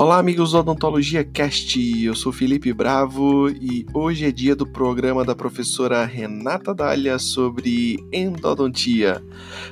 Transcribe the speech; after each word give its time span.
Olá, 0.00 0.16
amigos 0.18 0.52
do 0.52 0.58
Odontologia 0.58 1.22
Cast. 1.22 1.78
Eu 2.02 2.14
sou 2.14 2.32
Felipe 2.32 2.72
Bravo 2.72 3.50
e 3.50 3.84
hoje 3.92 4.24
é 4.24 4.32
dia 4.32 4.56
do 4.56 4.66
programa 4.66 5.26
da 5.26 5.34
professora 5.34 6.06
Renata 6.06 6.74
Dália 6.74 7.18
sobre 7.18 7.98
endodontia. 8.10 9.22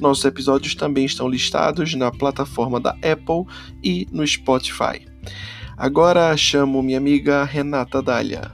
Nossos 0.00 0.24
episódios 0.24 0.76
também 0.76 1.06
estão 1.06 1.28
listados 1.28 1.92
na 1.96 2.12
plataforma 2.12 2.78
da 2.78 2.92
Apple 3.02 3.46
e 3.82 4.06
no 4.12 4.24
Spotify. 4.24 5.10
Agora 5.82 6.36
chamo 6.36 6.80
minha 6.80 6.96
amiga 6.96 7.42
Renata 7.42 8.00
Dália. 8.00 8.52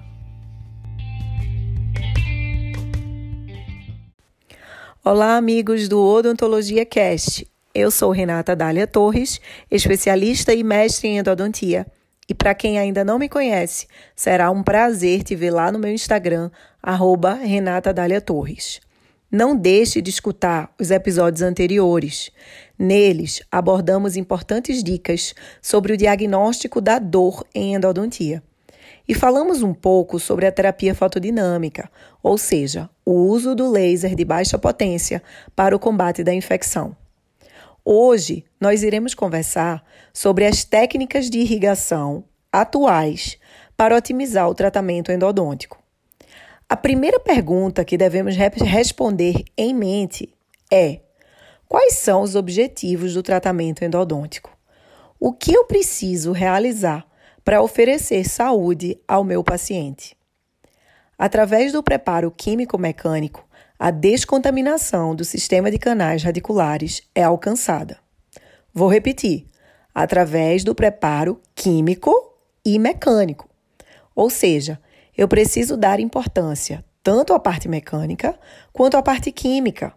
Olá, 5.05 5.37
amigos 5.37 5.89
do 5.89 6.03
Odontologia 6.03 6.87
Cast. 6.87 7.47
Eu 7.75 7.91
sou 7.91 8.13
Renata 8.13 8.57
Dália 8.57 8.87
Torres, 8.87 9.43
especialista 9.71 10.55
e 10.55 10.65
mestre 10.65 11.09
em 11.09 11.19
endodontia. 11.19 11.87
E 12.27 12.33
para 12.33 12.55
quem 12.55 12.79
ainda 12.79 13.05
não 13.05 13.19
me 13.19 13.29
conhece, 13.29 13.87
será 14.17 14.51
um 14.51 14.63
prazer 14.63 15.23
te 15.23 15.37
ver 15.37 15.51
lá 15.51 15.71
no 15.71 15.79
meu 15.79 15.93
Instagram, 15.93 16.51
arroba 16.83 17.35
Renata 17.35 17.93
Dália 17.93 18.23
Torres. 18.23 18.81
Não 19.31 19.55
deixe 19.55 20.01
de 20.01 20.09
escutar 20.09 20.73
os 20.81 20.91
episódios 20.91 21.43
anteriores. 21.43 22.31
Neles, 22.79 23.43
abordamos 23.53 24.17
importantes 24.17 24.83
dicas 24.83 25.35
sobre 25.61 25.93
o 25.93 25.99
diagnóstico 25.99 26.81
da 26.81 26.99
dor 26.99 27.47
em 27.55 27.75
endodontia. 27.75 28.43
E 29.07 29.15
falamos 29.15 29.63
um 29.63 29.75
pouco 29.75 30.19
sobre 30.19 30.47
a 30.47 30.53
terapia 30.53 30.95
fotodinâmica, 30.95 31.91
ou 32.23 32.39
seja, 32.39 32.89
o 33.05 33.13
uso 33.13 33.55
do 33.55 33.71
laser 33.71 34.15
de 34.15 34.25
baixa 34.25 34.59
potência 34.59 35.23
para 35.55 35.77
o 35.77 35.79
combate 35.79 36.25
da 36.25 36.33
infecção. 36.33 36.97
Hoje, 37.85 38.47
nós 38.59 38.83
iremos 38.83 39.15
conversar 39.15 39.85
sobre 40.11 40.47
as 40.47 40.65
técnicas 40.65 41.29
de 41.29 41.39
irrigação 41.39 42.25
atuais 42.51 43.37
para 43.77 43.95
otimizar 43.95 44.49
o 44.49 44.55
tratamento 44.55 45.13
endodôntico. 45.13 45.79
A 46.71 46.77
primeira 46.77 47.19
pergunta 47.19 47.83
que 47.83 47.97
devemos 47.97 48.37
responder 48.37 49.43
em 49.57 49.75
mente 49.75 50.29
é: 50.71 51.01
quais 51.67 51.95
são 51.95 52.21
os 52.21 52.35
objetivos 52.35 53.15
do 53.15 53.23
tratamento 53.23 53.83
endodôntico? 53.83 54.55
O 55.19 55.33
que 55.33 55.55
eu 55.55 55.65
preciso 55.65 56.31
realizar 56.31 57.07
para 57.43 57.63
oferecer 57.63 58.29
saúde 58.29 59.01
ao 59.09 59.25
meu 59.25 59.43
paciente? 59.43 60.15
Através 61.17 61.73
do 61.73 61.83
preparo 61.83 62.31
químico-mecânico, 62.31 63.49
a 63.79 63.91
descontaminação 63.91 65.15
do 65.15 65.25
sistema 65.25 65.71
de 65.71 65.79
canais 65.79 66.23
radiculares 66.23 67.03
é 67.15 67.23
alcançada. 67.23 67.97
Vou 68.75 68.89
repetir: 68.89 69.47
através 69.95 70.65
do 70.65 70.75
preparo 70.75 71.41
químico 71.55 72.13
e 72.63 72.79
mecânico. 72.79 73.49
Ou 74.15 74.29
seja, 74.29 74.79
eu 75.19 75.27
preciso 75.27 75.77
dar 75.77 75.99
importância 75.99 76.85
tanto 77.03 77.35
à 77.35 77.41
parte 77.41 77.69
mecânica 77.69 78.39
quanto 78.73 78.97
à 78.97 79.03
parte 79.03 79.33
química. 79.33 79.93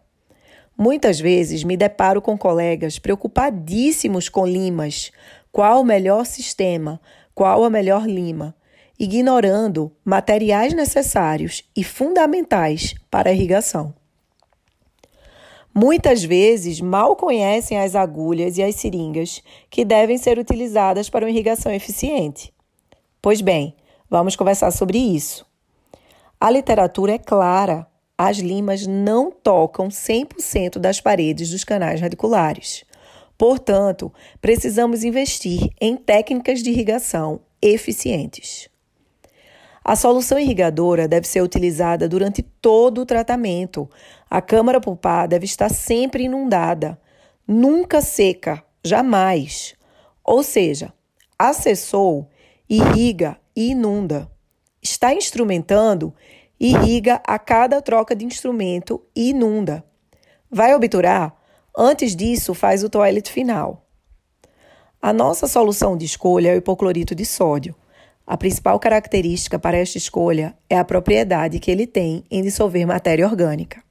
Muitas 0.76 1.20
vezes 1.20 1.64
me 1.64 1.78
deparo 1.78 2.22
com 2.24 2.36
colegas 2.36 2.98
preocupadíssimos 2.98 4.28
com 4.30 4.48
limas, 4.48 5.12
qual 5.52 5.82
o 5.82 5.86
melhor 5.86 6.26
sistema, 6.26 7.00
qual 7.36 7.64
a 7.64 7.70
melhor 7.70 8.08
lima, 8.08 8.56
ignorando 8.98 9.92
materiais 10.04 10.74
necessários 10.74 11.70
e 11.76 11.84
fundamentais 11.84 12.96
para 13.12 13.30
a 13.30 13.34
irrigação. 13.34 13.94
Muitas 15.74 16.24
vezes 16.24 16.82
mal 16.82 17.16
conhecem 17.16 17.78
as 17.78 17.96
agulhas 17.96 18.58
e 18.58 18.64
as 18.64 18.76
seringas 18.76 19.44
que 19.70 19.86
devem 19.86 20.18
ser 20.18 20.40
utilizadas 20.40 21.10
para 21.10 21.26
uma 21.26 21.32
irrigação 21.32 21.72
eficiente. 21.72 22.52
Pois 23.22 23.40
bem, 23.40 23.76
Vamos 24.12 24.36
conversar 24.36 24.72
sobre 24.72 24.98
isso. 24.98 25.46
A 26.38 26.52
literatura 26.52 27.14
é 27.14 27.18
clara. 27.18 27.88
As 28.18 28.40
limas 28.40 28.86
não 28.86 29.32
tocam 29.32 29.88
100% 29.88 30.80
das 30.80 31.00
paredes 31.00 31.50
dos 31.50 31.64
canais 31.64 32.02
radiculares. 32.02 32.84
Portanto, 33.38 34.12
precisamos 34.42 35.06
investir 35.06 35.70
em 35.80 35.96
técnicas 35.96 36.62
de 36.62 36.72
irrigação 36.72 37.40
eficientes. 37.62 38.68
A 39.82 39.96
solução 39.96 40.38
irrigadora 40.38 41.08
deve 41.08 41.26
ser 41.26 41.42
utilizada 41.42 42.10
durante 42.10 42.42
todo 42.42 43.00
o 43.00 43.06
tratamento. 43.06 43.90
A 44.30 44.42
câmara 44.42 44.82
pulpar 44.82 45.26
deve 45.26 45.46
estar 45.46 45.70
sempre 45.70 46.26
inundada, 46.26 47.00
nunca 47.48 48.02
seca, 48.02 48.62
jamais. 48.84 49.74
Ou 50.22 50.44
seja, 50.44 50.92
acessou, 51.40 52.30
irriga 52.70 53.41
e 53.56 53.72
inunda. 53.72 54.30
Está 54.82 55.14
instrumentando, 55.14 56.14
irriga 56.60 57.22
a 57.26 57.38
cada 57.40 57.82
troca 57.82 58.16
de 58.16 58.26
instrumento 58.26 59.04
e 59.16 59.30
inunda. 59.30 59.84
Vai 60.50 60.76
obturar? 60.76 61.36
Antes 61.78 62.16
disso, 62.16 62.54
faz 62.54 62.84
o 62.84 62.90
toilet 62.90 63.32
final. 63.32 63.86
A 65.02 65.12
nossa 65.12 65.48
solução 65.48 65.98
de 65.98 66.06
escolha 66.06 66.50
é 66.50 66.54
o 66.54 66.58
hipoclorito 66.58 67.16
de 67.16 67.26
sódio. 67.26 67.76
A 68.28 68.38
principal 68.38 68.80
característica 68.80 69.58
para 69.58 69.78
esta 69.78 69.98
escolha 69.98 70.56
é 70.70 70.78
a 70.78 70.86
propriedade 70.86 71.60
que 71.60 71.72
ele 71.72 71.88
tem 71.88 72.24
em 72.30 72.42
dissolver 72.42 72.86
matéria 72.86 73.26
orgânica. 73.26 73.84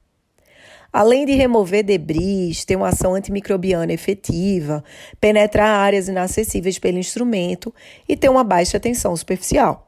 Além 0.91 1.25
de 1.25 1.33
remover 1.33 1.83
debris, 1.83 2.65
ter 2.65 2.75
uma 2.75 2.89
ação 2.89 3.15
antimicrobiana 3.15 3.93
efetiva, 3.93 4.83
penetrar 5.21 5.69
áreas 5.79 6.09
inacessíveis 6.09 6.77
pelo 6.77 6.97
instrumento 6.97 7.73
e 8.07 8.17
ter 8.17 8.29
uma 8.29 8.43
baixa 8.43 8.79
tensão 8.79 9.15
superficial. 9.15 9.87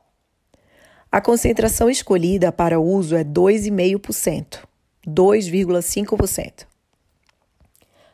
A 1.11 1.19
concentração 1.19 1.89
escolhida 1.89 2.51
para 2.51 2.79
uso 2.79 3.15
é 3.15 3.23
2,5%, 3.23 4.59
2,5%. 5.05 6.65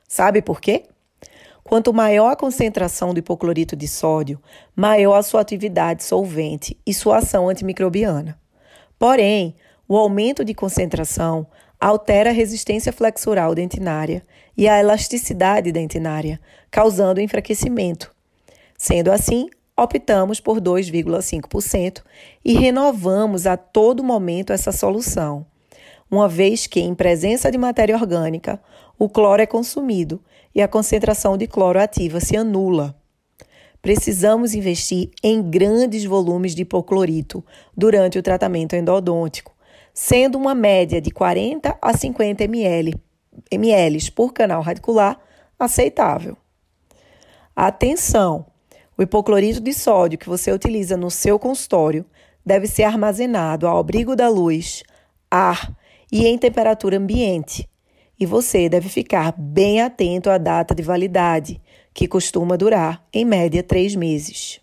Sabe 0.08 0.42
por 0.42 0.60
quê? 0.60 0.86
Quanto 1.64 1.94
maior 1.94 2.32
a 2.32 2.36
concentração 2.36 3.14
do 3.14 3.20
hipoclorito 3.20 3.76
de 3.76 3.88
sódio, 3.88 4.42
maior 4.76 5.14
a 5.14 5.24
sua 5.24 5.40
atividade 5.40 6.04
solvente 6.04 6.76
e 6.86 6.92
sua 6.92 7.18
ação 7.18 7.48
antimicrobiana. 7.48 8.40
Porém, 8.98 9.56
o 9.88 9.96
aumento 9.96 10.44
de 10.44 10.56
concentração 10.56 11.46
altera 11.80 12.32
a 12.32 12.34
resistência 12.34 12.92
flexural 12.92 13.56
dentinária 13.56 14.24
e 14.58 14.68
a 14.68 14.80
elasticidade 14.80 15.72
dentinária, 15.72 16.40
causando 16.70 17.22
enfraquecimento. 17.22 18.14
Sendo 18.78 19.12
assim, 19.12 19.50
optamos 19.78 20.40
por 20.40 20.60
2,5% 20.60 22.02
e 22.44 22.54
renovamos 22.54 23.48
a 23.48 23.56
todo 23.56 24.04
momento 24.04 24.52
essa 24.52 24.72
solução, 24.72 25.46
uma 26.12 26.28
vez 26.28 26.68
que, 26.68 26.80
em 26.80 26.94
presença 26.94 27.52
de 27.52 27.58
matéria 27.58 27.96
orgânica, 27.96 28.60
o 28.98 29.08
cloro 29.08 29.42
é 29.42 29.46
consumido 29.46 30.22
e 30.54 30.62
a 30.62 30.68
concentração 30.68 31.38
de 31.38 31.48
cloro 31.48 31.80
ativa 31.80 32.20
se 32.20 32.36
anula. 32.36 32.96
Precisamos 33.82 34.54
investir 34.54 35.12
em 35.24 35.42
grandes 35.42 36.04
volumes 36.04 36.54
de 36.54 36.64
hipoclorito 36.64 37.46
durante 37.78 38.20
o 38.20 38.24
tratamento 38.24 38.76
endodôntico, 38.76 39.54
sendo 39.94 40.38
uma 40.38 40.56
média 40.56 41.02
de 41.02 41.12
40 41.12 41.78
a 41.82 41.96
50 41.96 42.44
ml, 42.44 42.96
ml 43.52 44.12
por 44.12 44.34
canal 44.34 44.62
radicular 44.62 45.20
aceitável. 45.58 46.38
Atenção! 47.56 48.46
O 48.98 49.02
hipoclorito 49.02 49.62
de 49.62 49.74
sódio 49.74 50.20
que 50.20 50.28
você 50.28 50.52
utiliza 50.52 50.98
no 50.98 51.10
seu 51.10 51.40
consultório 51.40 52.06
deve 52.46 52.68
ser 52.68 52.84
armazenado 52.84 53.68
ao 53.68 53.78
abrigo 53.78 54.16
da 54.16 54.28
luz, 54.28 54.84
ar 55.30 55.74
e 56.12 56.26
em 56.26 56.38
temperatura 56.38 56.98
ambiente. 56.98 57.70
E 58.20 58.26
você 58.26 58.68
deve 58.68 58.90
ficar 58.90 59.34
bem 59.38 59.82
atento 59.82 60.30
à 60.30 60.38
data 60.38 60.76
de 60.76 60.84
validade, 60.84 61.62
que 61.94 62.08
costuma 62.08 62.58
durar, 62.58 63.06
em 63.14 63.24
média, 63.24 63.64
três 63.64 63.96
meses. 63.96 64.60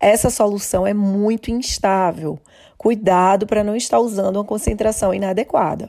Essa 0.00 0.30
solução 0.30 0.86
é 0.86 0.94
muito 0.94 1.50
instável. 1.50 2.38
Cuidado 2.82 3.46
para 3.46 3.62
não 3.62 3.76
estar 3.76 4.00
usando 4.00 4.38
uma 4.38 4.44
concentração 4.44 5.14
inadequada. 5.14 5.88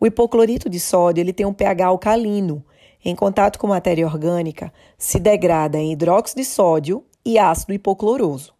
O 0.00 0.06
hipoclorito 0.06 0.70
de 0.70 0.80
sódio 0.80 1.20
ele 1.20 1.34
tem 1.34 1.44
um 1.44 1.52
pH 1.52 1.88
alcalino. 1.88 2.64
Em 3.04 3.14
contato 3.14 3.58
com 3.58 3.66
matéria 3.66 4.06
orgânica, 4.06 4.72
se 4.96 5.20
degrada 5.20 5.76
em 5.76 5.92
hidróxido 5.92 6.40
de 6.40 6.46
sódio 6.46 7.04
e 7.22 7.38
ácido 7.38 7.74
hipocloroso. 7.74 8.54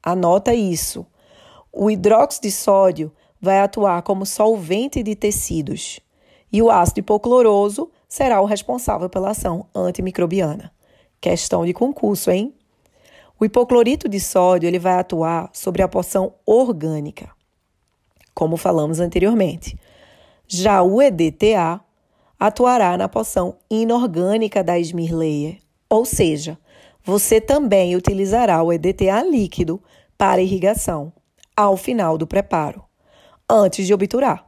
Anota 0.00 0.54
isso. 0.54 1.04
O 1.72 1.90
hidróxido 1.90 2.46
de 2.46 2.52
sódio 2.52 3.12
vai 3.40 3.58
atuar 3.58 4.00
como 4.02 4.24
solvente 4.24 5.02
de 5.02 5.16
tecidos 5.16 5.98
e 6.52 6.62
o 6.62 6.70
ácido 6.70 7.00
hipocloroso 7.00 7.90
será 8.08 8.40
o 8.40 8.44
responsável 8.44 9.10
pela 9.10 9.30
ação 9.30 9.66
antimicrobiana. 9.74 10.72
Questão 11.20 11.66
de 11.66 11.72
concurso, 11.72 12.30
hein? 12.30 12.54
O 13.38 13.44
hipoclorito 13.44 14.08
de 14.08 14.18
sódio 14.18 14.66
ele 14.66 14.78
vai 14.78 14.94
atuar 14.94 15.50
sobre 15.52 15.82
a 15.82 15.88
porção 15.88 16.32
orgânica, 16.46 17.30
como 18.34 18.56
falamos 18.56 18.98
anteriormente. 18.98 19.78
Já 20.48 20.82
o 20.82 21.02
EDTA 21.02 21.78
atuará 22.40 22.96
na 22.96 23.10
porção 23.10 23.58
inorgânica 23.70 24.64
da 24.64 24.78
Smirlayer, 24.78 25.58
ou 25.86 26.06
seja, 26.06 26.58
você 27.04 27.38
também 27.38 27.94
utilizará 27.94 28.62
o 28.62 28.72
EDTA 28.72 29.22
líquido 29.22 29.82
para 30.16 30.40
irrigação 30.40 31.12
ao 31.54 31.76
final 31.76 32.16
do 32.16 32.26
preparo, 32.26 32.82
antes 33.48 33.86
de 33.86 33.92
obturar, 33.92 34.46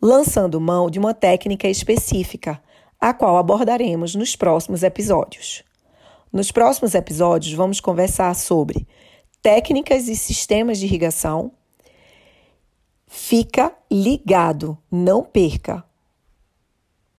lançando 0.00 0.58
mão 0.58 0.88
de 0.88 0.98
uma 0.98 1.12
técnica 1.12 1.68
específica, 1.68 2.58
a 2.98 3.12
qual 3.12 3.36
abordaremos 3.36 4.14
nos 4.14 4.34
próximos 4.34 4.82
episódios. 4.82 5.62
Nos 6.32 6.50
próximos 6.50 6.94
episódios, 6.94 7.54
vamos 7.54 7.80
conversar 7.80 8.34
sobre 8.34 8.86
técnicas 9.40 10.08
e 10.08 10.16
sistemas 10.16 10.78
de 10.78 10.86
irrigação. 10.86 11.52
Fica 13.06 13.72
ligado, 13.90 14.76
não 14.90 15.22
perca! 15.22 15.84